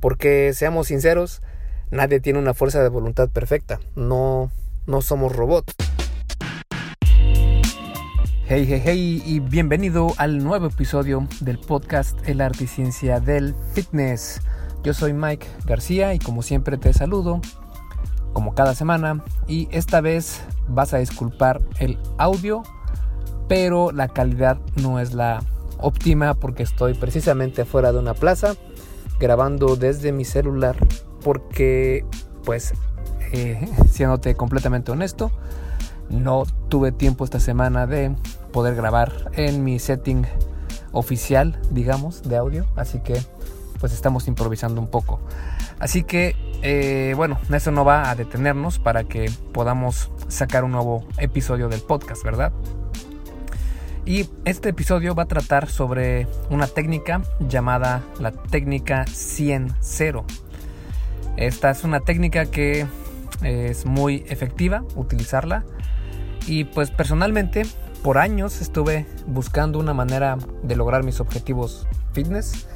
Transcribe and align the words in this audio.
Porque 0.00 0.52
seamos 0.54 0.86
sinceros, 0.86 1.42
nadie 1.90 2.20
tiene 2.20 2.38
una 2.38 2.54
fuerza 2.54 2.82
de 2.82 2.88
voluntad 2.88 3.28
perfecta. 3.28 3.80
No, 3.94 4.50
no 4.86 5.02
somos 5.02 5.36
robots. 5.36 5.74
Hey, 8.46 8.64
hey, 8.66 8.82
hey, 8.82 9.22
y 9.24 9.40
bienvenido 9.40 10.14
al 10.16 10.42
nuevo 10.42 10.66
episodio 10.66 11.28
del 11.40 11.58
podcast 11.58 12.18
El 12.26 12.40
arte 12.40 12.64
y 12.64 12.66
ciencia 12.66 13.20
del 13.20 13.54
fitness. 13.74 14.40
Yo 14.82 14.94
soy 14.94 15.12
Mike 15.12 15.46
García 15.66 16.14
y 16.14 16.18
como 16.18 16.42
siempre 16.42 16.78
te 16.78 16.94
saludo, 16.94 17.42
como 18.32 18.54
cada 18.54 18.74
semana, 18.74 19.22
y 19.46 19.68
esta 19.70 20.00
vez 20.00 20.40
vas 20.66 20.94
a 20.94 20.98
disculpar 20.98 21.60
el 21.78 21.98
audio, 22.16 22.62
pero 23.48 23.92
la 23.92 24.08
calidad 24.08 24.58
no 24.76 24.98
es 24.98 25.12
la 25.12 25.44
óptima 25.78 26.34
porque 26.34 26.62
estoy 26.62 26.94
precisamente 26.94 27.64
fuera 27.64 27.92
de 27.92 27.98
una 27.98 28.14
plaza 28.14 28.54
grabando 29.20 29.76
desde 29.76 30.10
mi 30.10 30.24
celular 30.24 30.76
porque 31.22 32.04
pues 32.44 32.74
eh, 33.32 33.68
completamente 34.36 34.90
honesto 34.90 35.30
no 36.08 36.44
tuve 36.68 36.90
tiempo 36.90 37.24
esta 37.24 37.38
semana 37.38 37.86
de 37.86 38.12
poder 38.52 38.74
grabar 38.74 39.30
en 39.34 39.62
mi 39.62 39.78
setting 39.78 40.26
oficial 40.90 41.60
digamos 41.70 42.22
de 42.22 42.36
audio 42.36 42.66
así 42.74 42.98
que 42.98 43.20
pues 43.80 43.92
estamos 43.92 44.28
improvisando 44.28 44.80
un 44.80 44.88
poco. 44.88 45.20
Así 45.78 46.04
que 46.04 46.36
eh, 46.62 47.14
bueno 47.16 47.38
eso 47.50 47.70
no 47.70 47.84
va 47.84 48.10
a 48.10 48.14
detenernos 48.14 48.78
para 48.78 49.04
que 49.04 49.30
podamos 49.52 50.10
sacar 50.28 50.62
un 50.62 50.72
nuevo 50.72 51.06
episodio 51.16 51.68
del 51.68 51.80
podcast 51.80 52.22
verdad 52.22 52.52
y 54.06 54.28
este 54.44 54.70
episodio 54.70 55.14
va 55.14 55.24
a 55.24 55.26
tratar 55.26 55.68
sobre 55.68 56.26
una 56.48 56.66
técnica 56.66 57.22
llamada 57.40 58.02
la 58.18 58.32
técnica 58.32 59.04
100-0. 59.04 60.24
Esta 61.36 61.70
es 61.70 61.84
una 61.84 62.00
técnica 62.00 62.46
que 62.46 62.86
es 63.42 63.86
muy 63.86 64.24
efectiva 64.28 64.84
utilizarla 64.96 65.64
y 66.46 66.64
pues 66.64 66.90
personalmente 66.90 67.62
por 68.02 68.18
años 68.18 68.60
estuve 68.60 69.06
buscando 69.26 69.78
una 69.78 69.94
manera 69.94 70.38
de 70.62 70.76
lograr 70.76 71.04
mis 71.04 71.20
objetivos 71.20 71.86
fitness. 72.12 72.66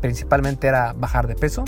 Principalmente 0.00 0.68
era 0.68 0.92
bajar 0.92 1.26
de 1.26 1.34
peso. 1.34 1.64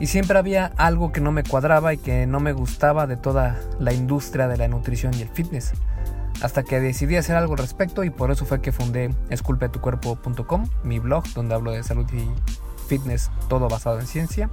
Y 0.00 0.08
siempre 0.08 0.36
había 0.36 0.66
algo 0.76 1.12
que 1.12 1.20
no 1.20 1.30
me 1.30 1.44
cuadraba 1.44 1.94
y 1.94 1.98
que 1.98 2.26
no 2.26 2.40
me 2.40 2.52
gustaba 2.52 3.06
de 3.06 3.16
toda 3.16 3.60
la 3.78 3.92
industria 3.92 4.48
de 4.48 4.56
la 4.56 4.66
nutrición 4.66 5.14
y 5.14 5.22
el 5.22 5.28
fitness 5.28 5.72
hasta 6.42 6.64
que 6.64 6.80
decidí 6.80 7.16
hacer 7.16 7.36
algo 7.36 7.52
al 7.52 7.58
respecto 7.58 8.04
y 8.04 8.10
por 8.10 8.30
eso 8.30 8.44
fue 8.44 8.60
que 8.60 8.72
fundé 8.72 9.14
esculpetucuerpo.com, 9.30 10.68
mi 10.82 10.98
blog 10.98 11.24
donde 11.34 11.54
hablo 11.54 11.70
de 11.70 11.82
salud 11.82 12.06
y 12.12 12.28
fitness 12.88 13.30
todo 13.48 13.68
basado 13.68 14.00
en 14.00 14.06
ciencia. 14.06 14.50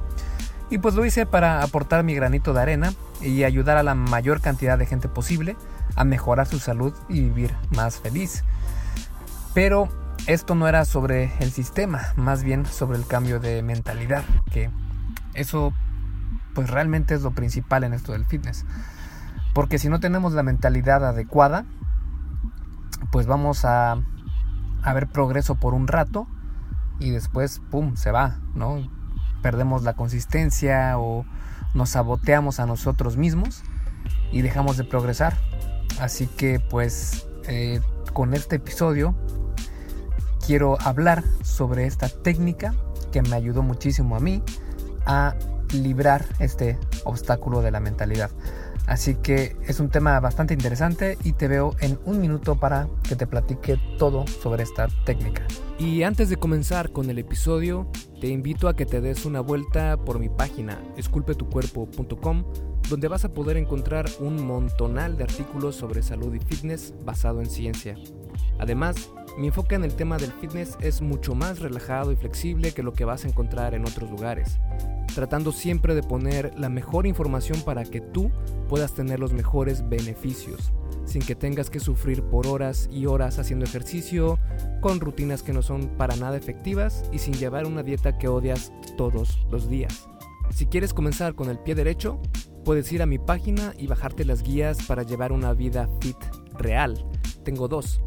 Y 0.69 0.77
pues 0.77 0.93
lo 0.93 1.03
hice 1.03 1.25
para 1.25 1.63
aportar 1.63 2.03
mi 2.03 2.13
granito 2.13 2.53
de 2.53 2.61
arena 2.61 2.93
y 3.21 3.43
ayudar 3.43 3.77
a 3.77 3.83
la 3.83 3.95
mayor 3.95 4.39
cantidad 4.39 4.77
de 4.77 4.85
gente 4.85 5.09
posible 5.09 5.57
a 5.95 6.03
mejorar 6.03 6.47
su 6.47 6.59
salud 6.59 6.93
y 7.09 7.21
vivir 7.21 7.55
más 7.75 7.99
feliz. 7.99 8.43
Pero 9.55 9.89
esto 10.27 10.53
no 10.53 10.67
era 10.67 10.85
sobre 10.85 11.31
el 11.39 11.51
sistema, 11.51 12.13
más 12.15 12.43
bien 12.43 12.67
sobre 12.67 12.99
el 12.99 13.07
cambio 13.07 13.39
de 13.39 13.63
mentalidad, 13.63 14.23
que 14.51 14.69
eso 15.33 15.73
pues 16.53 16.69
realmente 16.69 17.15
es 17.15 17.23
lo 17.23 17.31
principal 17.31 17.83
en 17.83 17.95
esto 17.95 18.11
del 18.11 18.25
fitness. 18.25 18.63
Porque 19.53 19.79
si 19.79 19.89
no 19.89 19.99
tenemos 19.99 20.33
la 20.33 20.43
mentalidad 20.43 21.05
adecuada, 21.05 21.65
pues 23.11 23.27
vamos 23.27 23.65
a, 23.65 23.97
a 24.83 24.93
ver 24.93 25.07
progreso 25.07 25.55
por 25.55 25.73
un 25.73 25.87
rato 25.87 26.27
y 26.99 27.09
después, 27.11 27.61
¡pum!, 27.71 27.95
se 27.95 28.11
va, 28.11 28.39
¿no? 28.55 28.77
Perdemos 29.41 29.83
la 29.83 29.93
consistencia 29.93 30.97
o 30.97 31.25
nos 31.73 31.89
saboteamos 31.89 32.59
a 32.59 32.65
nosotros 32.65 33.17
mismos 33.17 33.63
y 34.31 34.41
dejamos 34.41 34.77
de 34.77 34.83
progresar. 34.83 35.37
Así 35.99 36.27
que 36.27 36.59
pues 36.59 37.27
eh, 37.47 37.81
con 38.13 38.33
este 38.33 38.57
episodio 38.57 39.15
quiero 40.45 40.77
hablar 40.81 41.23
sobre 41.43 41.85
esta 41.85 42.09
técnica 42.09 42.73
que 43.11 43.21
me 43.21 43.35
ayudó 43.35 43.63
muchísimo 43.63 44.15
a 44.15 44.19
mí 44.19 44.43
a 45.05 45.35
librar 45.73 46.25
este 46.39 46.79
obstáculo 47.03 47.61
de 47.61 47.71
la 47.71 47.79
mentalidad. 47.79 48.31
Así 48.89 49.13
que 49.13 49.55
es 49.67 49.79
un 49.79 49.89
tema 49.89 50.19
bastante 50.19 50.55
interesante 50.55 51.15
y 51.23 51.33
te 51.33 51.47
veo 51.47 51.75
en 51.79 51.99
un 52.05 52.19
minuto 52.19 52.55
para 52.55 52.87
que 53.07 53.15
te 53.15 53.27
platique 53.27 53.79
todo 53.99 54.25
sobre 54.25 54.63
esta 54.63 54.87
técnica. 55.05 55.45
Y 55.77 56.01
antes 56.01 56.27
de 56.27 56.37
comenzar 56.37 56.91
con 56.91 57.07
el 57.11 57.19
episodio, 57.19 57.87
te 58.19 58.29
invito 58.29 58.67
a 58.67 58.75
que 58.75 58.87
te 58.87 58.99
des 58.99 59.25
una 59.25 59.41
vuelta 59.41 59.95
por 59.95 60.17
mi 60.17 60.27
página 60.27 60.81
esculpetucuerpo.com, 60.97 62.43
donde 62.89 63.07
vas 63.07 63.25
a 63.25 63.31
poder 63.31 63.57
encontrar 63.57 64.07
un 64.19 64.43
montonal 64.43 65.17
de 65.17 65.25
artículos 65.25 65.75
sobre 65.75 66.01
salud 66.01 66.33
y 66.33 66.39
fitness 66.39 66.95
basado 67.05 67.41
en 67.41 67.49
ciencia. 67.51 67.95
Además, 68.57 69.11
mi 69.37 69.47
enfoque 69.47 69.75
en 69.75 69.83
el 69.83 69.93
tema 69.93 70.17
del 70.17 70.33
fitness 70.33 70.77
es 70.81 71.01
mucho 71.01 71.35
más 71.35 71.59
relajado 71.59 72.11
y 72.11 72.15
flexible 72.15 72.71
que 72.71 72.81
lo 72.81 72.93
que 72.93 73.05
vas 73.05 73.23
a 73.23 73.27
encontrar 73.27 73.75
en 73.75 73.85
otros 73.85 74.09
lugares, 74.09 74.59
tratando 75.19 75.51
siempre 75.51 75.95
de 75.95 76.01
poner 76.01 76.57
la 76.57 76.69
mejor 76.69 77.05
información 77.05 77.59
para 77.63 77.83
que 77.83 77.99
tú 77.99 78.31
puedas 78.69 78.93
tener 78.93 79.19
los 79.19 79.33
mejores 79.33 79.89
beneficios, 79.89 80.71
sin 81.03 81.21
que 81.21 81.35
tengas 81.35 81.69
que 81.69 81.81
sufrir 81.81 82.23
por 82.23 82.47
horas 82.47 82.87
y 82.89 83.05
horas 83.05 83.37
haciendo 83.37 83.65
ejercicio, 83.65 84.39
con 84.79 85.01
rutinas 85.01 85.43
que 85.43 85.51
no 85.51 85.61
son 85.61 85.89
para 85.97 86.15
nada 86.15 86.37
efectivas 86.37 87.03
y 87.11 87.19
sin 87.19 87.33
llevar 87.33 87.65
una 87.65 87.83
dieta 87.83 88.17
que 88.17 88.29
odias 88.29 88.71
todos 88.95 89.45
los 89.51 89.67
días. 89.67 90.07
Si 90.51 90.67
quieres 90.67 90.93
comenzar 90.93 91.35
con 91.35 91.49
el 91.49 91.59
pie 91.59 91.75
derecho, 91.75 92.21
puedes 92.63 92.89
ir 92.93 93.01
a 93.01 93.05
mi 93.05 93.17
página 93.19 93.73
y 93.77 93.87
bajarte 93.87 94.23
las 94.23 94.41
guías 94.41 94.77
para 94.83 95.03
llevar 95.03 95.33
una 95.33 95.51
vida 95.51 95.89
fit 95.99 96.15
real. 96.53 97.05
Tengo 97.43 97.67
dos 97.67 98.01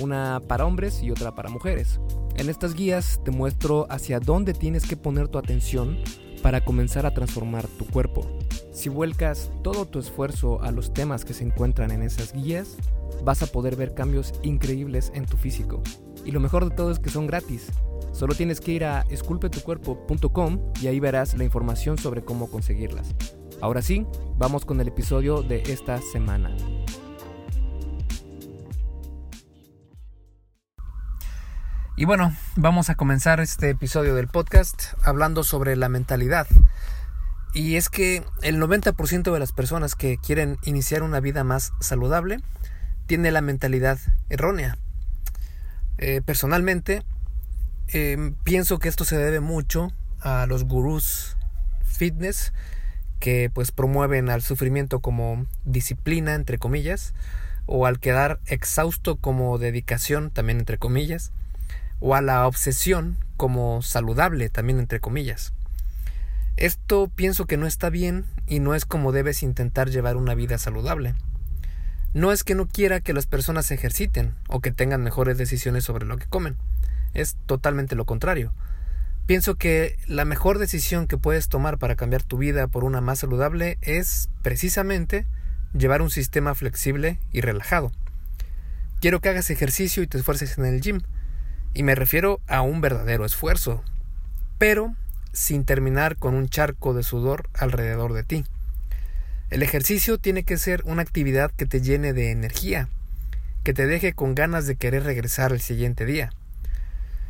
una 0.00 0.40
para 0.46 0.66
hombres 0.66 1.00
y 1.02 1.12
otra 1.12 1.32
para 1.34 1.48
mujeres. 1.48 2.00
En 2.36 2.50
estas 2.50 2.74
guías 2.74 3.20
te 3.24 3.30
muestro 3.30 3.86
hacia 3.88 4.18
dónde 4.18 4.52
tienes 4.52 4.86
que 4.86 4.96
poner 4.96 5.28
tu 5.28 5.38
atención 5.38 5.96
para 6.46 6.60
comenzar 6.60 7.06
a 7.06 7.10
transformar 7.12 7.66
tu 7.66 7.84
cuerpo. 7.86 8.24
Si 8.72 8.88
vuelcas 8.88 9.50
todo 9.64 9.84
tu 9.84 9.98
esfuerzo 9.98 10.62
a 10.62 10.70
los 10.70 10.94
temas 10.94 11.24
que 11.24 11.34
se 11.34 11.42
encuentran 11.42 11.90
en 11.90 12.02
esas 12.02 12.32
guías, 12.32 12.76
vas 13.24 13.42
a 13.42 13.48
poder 13.48 13.74
ver 13.74 13.94
cambios 13.94 14.32
increíbles 14.44 15.10
en 15.16 15.26
tu 15.26 15.36
físico. 15.36 15.82
Y 16.24 16.30
lo 16.30 16.38
mejor 16.38 16.68
de 16.68 16.76
todo 16.76 16.92
es 16.92 17.00
que 17.00 17.10
son 17.10 17.26
gratis. 17.26 17.72
Solo 18.12 18.36
tienes 18.36 18.60
que 18.60 18.70
ir 18.70 18.84
a 18.84 19.04
esculpetucuerpo.com 19.10 20.60
y 20.80 20.86
ahí 20.86 21.00
verás 21.00 21.36
la 21.36 21.42
información 21.42 21.98
sobre 21.98 22.22
cómo 22.22 22.48
conseguirlas. 22.48 23.16
Ahora 23.60 23.82
sí, 23.82 24.06
vamos 24.38 24.64
con 24.64 24.80
el 24.80 24.86
episodio 24.86 25.42
de 25.42 25.64
esta 25.66 26.00
semana. 26.00 26.56
Y 31.98 32.04
bueno, 32.04 32.36
vamos 32.56 32.90
a 32.90 32.94
comenzar 32.94 33.40
este 33.40 33.70
episodio 33.70 34.14
del 34.14 34.28
podcast 34.28 34.92
hablando 35.02 35.44
sobre 35.44 35.76
la 35.76 35.88
mentalidad. 35.88 36.46
Y 37.54 37.76
es 37.76 37.88
que 37.88 38.22
el 38.42 38.60
90% 38.60 39.32
de 39.32 39.38
las 39.38 39.52
personas 39.52 39.94
que 39.94 40.18
quieren 40.18 40.58
iniciar 40.62 41.02
una 41.02 41.20
vida 41.20 41.42
más 41.42 41.72
saludable 41.80 42.40
tiene 43.06 43.30
la 43.30 43.40
mentalidad 43.40 43.98
errónea. 44.28 44.76
Eh, 45.96 46.20
personalmente, 46.22 47.02
em, 47.88 48.34
pienso 48.44 48.78
que 48.78 48.90
esto 48.90 49.06
se 49.06 49.16
debe 49.16 49.40
mucho 49.40 49.90
a 50.20 50.44
los 50.44 50.64
gurús 50.64 51.38
fitness 51.82 52.52
que 53.20 53.48
pues 53.48 53.72
promueven 53.72 54.28
al 54.28 54.42
sufrimiento 54.42 55.00
como 55.00 55.46
disciplina 55.64 56.34
entre 56.34 56.58
comillas 56.58 57.14
o 57.64 57.86
al 57.86 58.00
quedar 58.00 58.38
exhausto 58.44 59.16
como 59.16 59.56
dedicación 59.56 60.30
también 60.30 60.58
entre 60.58 60.76
comillas 60.76 61.32
o 62.00 62.14
a 62.14 62.22
la 62.22 62.46
obsesión 62.46 63.18
como 63.36 63.82
saludable 63.82 64.48
también 64.48 64.78
entre 64.78 65.00
comillas. 65.00 65.52
Esto 66.56 67.10
pienso 67.14 67.46
que 67.46 67.56
no 67.56 67.66
está 67.66 67.90
bien 67.90 68.24
y 68.46 68.60
no 68.60 68.74
es 68.74 68.86
como 68.86 69.12
debes 69.12 69.42
intentar 69.42 69.90
llevar 69.90 70.16
una 70.16 70.34
vida 70.34 70.56
saludable. 70.58 71.14
No 72.14 72.32
es 72.32 72.44
que 72.44 72.54
no 72.54 72.66
quiera 72.66 73.00
que 73.00 73.12
las 73.12 73.26
personas 73.26 73.66
se 73.66 73.74
ejerciten 73.74 74.34
o 74.48 74.60
que 74.60 74.72
tengan 74.72 75.02
mejores 75.02 75.36
decisiones 75.36 75.84
sobre 75.84 76.06
lo 76.06 76.16
que 76.16 76.26
comen. 76.26 76.56
Es 77.12 77.36
totalmente 77.44 77.94
lo 77.94 78.06
contrario. 78.06 78.54
Pienso 79.26 79.56
que 79.56 79.98
la 80.06 80.24
mejor 80.24 80.58
decisión 80.58 81.08
que 81.08 81.18
puedes 81.18 81.48
tomar 81.48 81.78
para 81.78 81.96
cambiar 81.96 82.22
tu 82.22 82.38
vida 82.38 82.68
por 82.68 82.84
una 82.84 83.00
más 83.00 83.18
saludable 83.18 83.76
es 83.82 84.30
precisamente 84.40 85.26
llevar 85.74 86.00
un 86.00 86.10
sistema 86.10 86.54
flexible 86.54 87.18
y 87.32 87.40
relajado. 87.42 87.92
Quiero 89.00 89.20
que 89.20 89.28
hagas 89.28 89.50
ejercicio 89.50 90.02
y 90.02 90.06
te 90.06 90.16
esfuerces 90.16 90.56
en 90.56 90.64
el 90.64 90.80
gym, 90.80 91.02
y 91.76 91.82
me 91.82 91.94
refiero 91.94 92.40
a 92.46 92.62
un 92.62 92.80
verdadero 92.80 93.26
esfuerzo, 93.26 93.84
pero 94.56 94.94
sin 95.34 95.66
terminar 95.66 96.16
con 96.16 96.34
un 96.34 96.48
charco 96.48 96.94
de 96.94 97.02
sudor 97.02 97.50
alrededor 97.52 98.14
de 98.14 98.24
ti. 98.24 98.46
El 99.50 99.62
ejercicio 99.62 100.16
tiene 100.16 100.42
que 100.42 100.56
ser 100.56 100.80
una 100.86 101.02
actividad 101.02 101.50
que 101.50 101.66
te 101.66 101.82
llene 101.82 102.14
de 102.14 102.30
energía, 102.30 102.88
que 103.62 103.74
te 103.74 103.86
deje 103.86 104.14
con 104.14 104.34
ganas 104.34 104.66
de 104.66 104.76
querer 104.76 105.02
regresar 105.02 105.52
el 105.52 105.60
siguiente 105.60 106.06
día. 106.06 106.32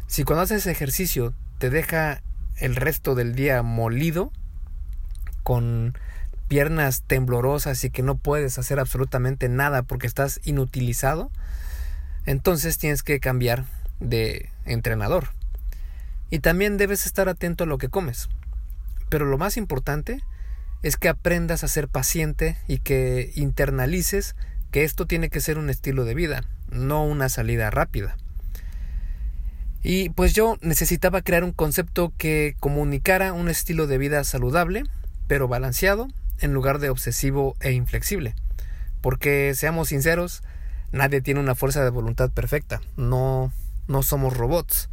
Si 0.07 0.23
cuando 0.23 0.43
haces 0.43 0.69
ejercicio 0.69 1.35
te 1.59 1.69
deja 1.69 2.23
el 2.57 2.77
resto 2.77 3.17
del 3.17 3.35
día 3.35 3.65
molido, 3.65 4.31
con 5.43 5.99
piernas 6.47 7.03
temblorosas 7.05 7.83
y 7.83 7.91
que 7.91 8.05
no 8.05 8.15
puedes 8.15 8.59
hacer 8.61 8.79
absolutamente 8.79 9.49
nada 9.49 9.83
porque 9.83 10.07
estás 10.07 10.39
inutilizado, 10.45 11.33
entonces 12.27 12.79
tienes 12.79 13.03
que 13.03 13.19
cambiar 13.19 13.65
de 14.01 14.51
entrenador. 14.65 15.29
Y 16.31 16.41
también 16.41 16.77
debes 16.77 17.07
estar 17.07 17.29
atento 17.29 17.65
a 17.65 17.67
lo 17.67 17.79
que 17.79 17.89
comes. 17.89 18.29
Pero 19.09 19.25
lo 19.25 19.39
más 19.39 19.57
importante 19.57 20.23
es 20.83 20.97
que 20.97 21.09
aprendas 21.09 21.65
a 21.65 21.69
ser 21.69 21.89
paciente 21.89 22.57
y 22.67 22.79
que 22.79 23.33
internalices 23.35 24.35
que 24.71 24.85
esto 24.85 25.07
tiene 25.07 25.31
que 25.31 25.41
ser 25.41 25.59
un 25.59 25.71
estilo 25.71 26.05
de 26.05 26.15
vida, 26.15 26.45
no 26.71 27.05
una 27.05 27.29
salida 27.29 27.71
rápida. 27.71 28.17
Y 29.83 30.09
pues 30.11 30.33
yo 30.33 30.59
necesitaba 30.63 31.23
crear 31.23 31.45
un 31.45 31.53
concepto 31.53 32.13
que 32.19 32.57
comunicara 32.59 33.33
un 33.33 33.49
estilo 33.49 33.87
de 33.87 33.99
vida 33.99 34.25
saludable, 34.25 34.83
pero 35.29 35.47
balanceado, 35.47 36.09
en 36.41 36.53
lugar 36.53 36.81
de 36.81 36.91
obsesivo 36.91 37.57
e 37.61 37.73
inflexible. 37.73 38.35
Porque 39.01 39.55
seamos 39.55 39.89
sinceros, 39.89 40.43
nadie 40.91 41.21
tiene 41.21 41.41
una 41.41 41.55
fuerza 41.55 41.85
de 41.85 41.91
voluntad 41.91 42.31
perfecta, 42.31 42.81
no, 42.97 43.53
no 43.89 44.03
somos 44.03 44.37
robots. 44.37 44.89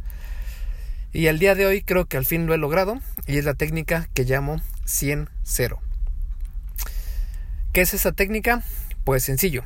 Y 1.12 1.28
al 1.28 1.38
día 1.38 1.54
de 1.54 1.66
hoy 1.66 1.82
creo 1.82 2.06
que 2.06 2.16
al 2.16 2.26
fin 2.26 2.46
lo 2.46 2.54
he 2.54 2.58
logrado 2.58 2.98
y 3.26 3.38
es 3.38 3.44
la 3.44 3.54
técnica 3.54 4.08
que 4.14 4.24
llamo 4.24 4.60
100-0. 4.86 5.78
¿Qué 7.72 7.80
es 7.80 7.94
esa 7.94 8.12
técnica? 8.12 8.62
Pues 9.04 9.24
sencillo. 9.24 9.64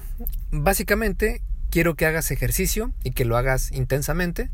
Básicamente 0.50 1.42
quiero 1.70 1.94
que 1.94 2.06
hagas 2.06 2.30
ejercicio 2.30 2.92
y 3.04 3.12
que 3.12 3.24
lo 3.24 3.36
hagas 3.36 3.72
intensamente, 3.72 4.50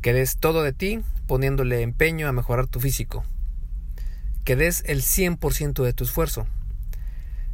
que 0.00 0.12
des 0.12 0.36
todo 0.36 0.62
de 0.62 0.72
ti 0.72 1.00
poniéndole 1.26 1.82
empeño 1.82 2.28
a 2.28 2.32
mejorar 2.32 2.66
tu 2.66 2.80
físico, 2.80 3.24
que 4.44 4.56
des 4.56 4.84
el 4.86 5.02
100% 5.02 5.82
de 5.82 5.92
tu 5.92 6.04
esfuerzo, 6.04 6.46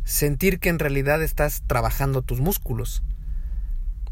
sentir 0.04 0.58
que 0.58 0.68
en 0.68 0.78
realidad 0.78 1.22
estás 1.22 1.62
trabajando 1.66 2.22
tus 2.22 2.40
músculos. 2.40 3.02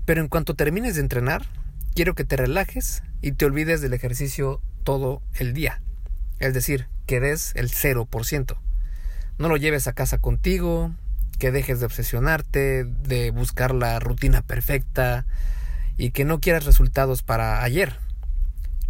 Pero 0.05 0.21
en 0.21 0.29
cuanto 0.29 0.55
termines 0.55 0.95
de 0.95 1.01
entrenar, 1.01 1.47
quiero 1.97 2.15
que 2.15 2.25
te 2.25 2.37
relajes 2.37 3.03
y 3.23 3.33
te 3.33 3.47
olvides 3.47 3.81
del 3.81 3.95
ejercicio 3.95 4.61
todo 4.85 5.23
el 5.33 5.55
día. 5.55 5.81
Es 6.39 6.53
decir, 6.53 6.89
que 7.07 7.21
des 7.21 7.53
el 7.57 7.71
0%. 7.71 8.59
No 9.39 9.49
lo 9.49 9.57
lleves 9.57 9.87
a 9.87 9.95
casa 9.95 10.19
contigo, 10.19 10.95
que 11.39 11.51
dejes 11.51 11.81
de 11.81 11.87
obsesionarte, 11.87 12.85
de 12.85 13.31
buscar 13.31 13.75
la 13.75 13.99
rutina 13.99 14.43
perfecta 14.43 15.25
y 15.97 16.11
que 16.11 16.27
no 16.27 16.39
quieras 16.39 16.67
resultados 16.67 17.23
para 17.23 17.63
ayer. 17.63 17.97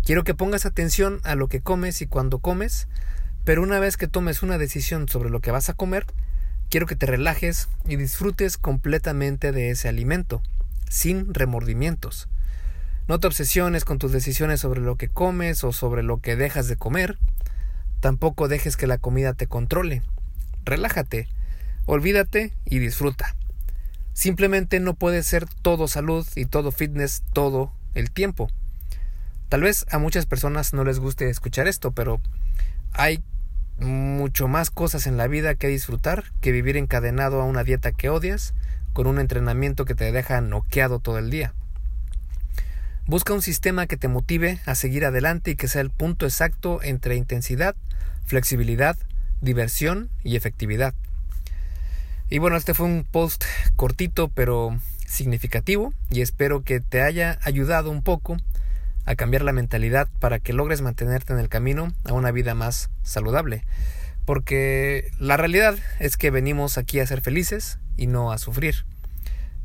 Quiero 0.05 0.25
que 0.25 0.35
pongas 0.35 0.67
atención 0.67 1.21
a 1.23 1.37
lo 1.37 1.47
que 1.47 1.61
comes 1.61 2.03
y 2.03 2.09
cuando 2.09 2.41
comes, 2.41 2.89
pero 3.45 3.63
una 3.63 3.79
vez 3.79 3.97
que 3.97 4.09
tomes 4.09 4.43
una 4.43 4.59
decisión 4.59 5.09
sobre 5.09 5.31
lo 5.31 5.39
que 5.39 5.53
vas 5.53 5.69
a 5.69 5.75
comer, 5.75 6.07
quiero 6.71 6.87
que 6.87 6.97
te 6.97 7.07
relajes 7.07 7.69
y 7.87 7.95
disfrutes 7.95 8.59
completamente 8.59 9.53
de 9.53 9.71
ese 9.71 9.89
alimento, 9.89 10.43
sin 10.89 11.33
remordimientos. 11.35 12.29
No 13.09 13.21
te 13.21 13.29
obsesiones 13.29 13.85
con 13.85 13.99
tus 13.99 14.11
decisiones 14.11 14.61
sobre 14.61 14.81
lo 14.81 14.97
que 14.97 15.09
comes 15.09 15.63
o 15.63 15.73
sobre 15.73 16.03
lo 16.03 16.21
que 16.21 16.35
dejas 16.35 16.67
de 16.67 16.77
comer. 16.77 17.19
Tampoco 18.01 18.49
dejes 18.49 18.77
que 18.77 18.89
la 18.89 18.99
comida 18.99 19.33
te 19.33 19.47
controle. 19.47 20.03
Relájate, 20.65 21.29
olvídate 21.85 22.53
y 22.65 22.81
disfruta. 22.81 23.37
Simplemente 24.13 24.81
no 24.81 24.95
puede 24.95 25.23
ser 25.23 25.47
todo 25.63 25.87
salud 25.87 26.27
y 26.35 26.47
todo 26.47 26.73
fitness 26.73 27.23
todo 27.33 27.73
el 27.95 28.11
tiempo. 28.11 28.49
Tal 29.49 29.61
vez 29.61 29.87
a 29.93 29.99
muchas 29.99 30.27
personas 30.27 30.73
no 30.73 30.83
les 30.83 30.99
guste 30.99 31.31
escuchar 31.31 31.69
esto, 31.69 31.93
pero 31.93 32.21
hay 32.93 33.23
mucho 33.79 34.49
más 34.49 34.71
cosas 34.71 35.07
en 35.07 35.17
la 35.17 35.29
vida 35.29 35.55
que 35.55 35.69
disfrutar 35.69 36.25
que 36.41 36.51
vivir 36.51 36.77
encadenado 36.77 37.41
a 37.41 37.45
una 37.45 37.63
dieta 37.63 37.93
que 37.93 38.09
odias, 38.09 38.53
con 38.93 39.07
un 39.07 39.21
entrenamiento 39.21 39.85
que 39.85 39.95
te 39.95 40.11
deja 40.11 40.41
noqueado 40.41 40.99
todo 40.99 41.19
el 41.19 41.31
día. 41.31 41.55
Busca 43.09 43.33
un 43.33 43.43
sistema 43.43 43.87
que 43.87 43.97
te 43.97 44.09
motive 44.09 44.59
a 44.67 44.75
seguir 44.75 45.05
adelante 45.05 45.53
y 45.53 45.55
que 45.55 45.69
sea 45.69 45.81
el 45.81 45.91
punto 45.91 46.27
exacto 46.27 46.83
entre 46.83 47.15
intensidad, 47.15 47.77
flexibilidad, 48.25 48.97
diversión 49.41 50.11
y 50.25 50.35
efectividad. 50.35 50.93
Y 52.31 52.39
bueno, 52.39 52.57
este 52.57 52.75
fue 52.75 52.87
un 52.87 53.05
post 53.05 53.45
cortito 53.77 54.27
pero 54.27 54.77
significativo 55.07 55.95
y 56.11 56.21
espero 56.21 56.65
que 56.65 56.81
te 56.81 57.01
haya 57.01 57.39
ayudado 57.43 57.93
un 57.93 58.03
poco 58.03 58.39
a 59.05 59.15
cambiar 59.15 59.43
la 59.43 59.53
mentalidad 59.53 60.09
para 60.19 60.41
que 60.41 60.53
logres 60.53 60.83
mantenerte 60.83 61.33
en 61.33 61.39
el 61.39 61.49
camino 61.49 61.93
a 62.07 62.13
una 62.13 62.33
vida 62.33 62.57
más 62.57 62.91
saludable. 63.05 63.63
Porque 64.25 65.13
la 65.21 65.37
realidad 65.37 65.79
es 66.01 66.17
que 66.17 66.33
venimos 66.33 66.77
aquí 66.77 66.99
a 66.99 67.07
ser 67.07 67.21
felices 67.21 67.79
y 67.97 68.09
no 68.09 68.33
a 68.33 68.39
sufrir. 68.39 68.85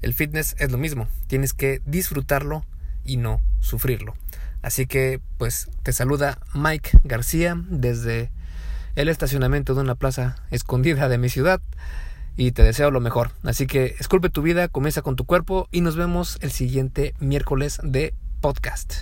El 0.03 0.13
fitness 0.13 0.55
es 0.59 0.71
lo 0.71 0.77
mismo, 0.77 1.07
tienes 1.25 1.53
que 1.53 1.81
disfrutarlo 1.87 2.63
y 3.05 3.17
no 3.17 3.41
sufrirlo. 3.59 4.13
Así 4.61 4.85
que 4.85 5.19
pues 5.37 5.69
te 5.83 5.91
saluda 5.93 6.39
Mike 6.53 6.99
García 7.03 7.55
desde 7.69 8.31
el 8.95 9.09
estacionamiento 9.09 9.73
de 9.73 9.81
una 9.81 9.95
plaza 9.95 10.35
escondida 10.51 11.09
de 11.09 11.17
mi 11.17 11.29
ciudad 11.29 11.61
y 12.37 12.51
te 12.51 12.63
deseo 12.63 12.91
lo 12.91 12.99
mejor. 12.99 13.31
Así 13.43 13.67
que 13.67 13.95
esculpe 13.99 14.29
tu 14.29 14.41
vida, 14.41 14.67
comienza 14.67 15.01
con 15.01 15.15
tu 15.15 15.25
cuerpo 15.25 15.67
y 15.71 15.81
nos 15.81 15.95
vemos 15.95 16.37
el 16.41 16.51
siguiente 16.51 17.13
miércoles 17.19 17.79
de 17.83 18.13
podcast. 18.39 18.95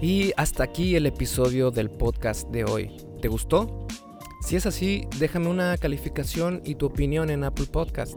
Y 0.00 0.32
hasta 0.36 0.62
aquí 0.62 0.94
el 0.94 1.06
episodio 1.06 1.70
del 1.70 1.90
podcast 1.90 2.48
de 2.50 2.64
hoy. 2.64 2.96
¿Te 3.20 3.28
gustó? 3.28 3.88
Si 4.42 4.54
es 4.54 4.64
así, 4.64 5.08
déjame 5.18 5.48
una 5.48 5.76
calificación 5.76 6.62
y 6.64 6.76
tu 6.76 6.86
opinión 6.86 7.30
en 7.30 7.42
Apple 7.42 7.66
Podcast. 7.66 8.16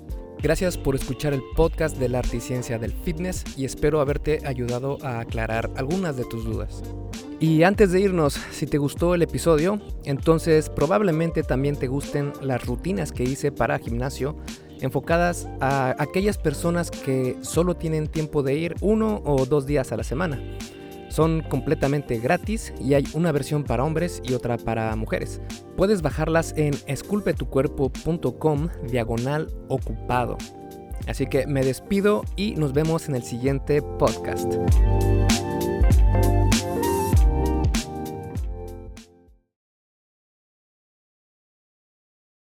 Gracias 0.41 0.75
por 0.75 0.95
escuchar 0.95 1.33
el 1.33 1.43
podcast 1.55 1.97
de 1.97 2.09
la 2.09 2.19
arte 2.19 2.37
y 2.37 2.41
ciencia 2.41 2.79
del 2.79 2.93
fitness 2.93 3.43
y 3.55 3.65
espero 3.65 4.01
haberte 4.01 4.41
ayudado 4.43 4.97
a 5.03 5.19
aclarar 5.19 5.69
algunas 5.75 6.17
de 6.17 6.25
tus 6.25 6.45
dudas. 6.45 6.81
Y 7.39 7.61
antes 7.61 7.91
de 7.91 8.01
irnos, 8.01 8.39
si 8.49 8.65
te 8.65 8.79
gustó 8.79 9.13
el 9.13 9.21
episodio, 9.21 9.79
entonces 10.03 10.69
probablemente 10.69 11.43
también 11.43 11.75
te 11.75 11.87
gusten 11.87 12.33
las 12.41 12.65
rutinas 12.65 13.11
que 13.11 13.23
hice 13.23 13.51
para 13.51 13.77
gimnasio 13.77 14.35
enfocadas 14.79 15.47
a 15.59 15.95
aquellas 16.01 16.39
personas 16.39 16.89
que 16.89 17.37
solo 17.41 17.75
tienen 17.75 18.07
tiempo 18.07 18.41
de 18.41 18.55
ir 18.55 18.75
uno 18.81 19.21
o 19.23 19.45
dos 19.45 19.67
días 19.67 19.91
a 19.91 19.97
la 19.97 20.03
semana. 20.03 20.41
Son 21.11 21.41
completamente 21.41 22.19
gratis 22.19 22.73
y 22.79 22.93
hay 22.93 23.03
una 23.13 23.33
versión 23.33 23.63
para 23.65 23.83
hombres 23.83 24.21
y 24.23 24.33
otra 24.33 24.57
para 24.57 24.95
mujeres. 24.95 25.41
Puedes 25.75 26.01
bajarlas 26.01 26.53
en 26.55 26.73
esculpetucuerpo.com 26.87 28.69
diagonal 28.89 29.47
ocupado. 29.67 30.37
Así 31.07 31.27
que 31.27 31.47
me 31.47 31.65
despido 31.65 32.23
y 32.37 32.55
nos 32.55 32.71
vemos 32.71 33.09
en 33.09 33.15
el 33.15 33.23
siguiente 33.23 33.81
podcast. 33.81 34.53